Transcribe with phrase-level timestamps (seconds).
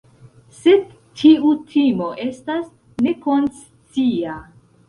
[0.59, 0.87] Sed
[1.21, 2.65] tiu timo estas
[3.09, 4.43] nekonscia.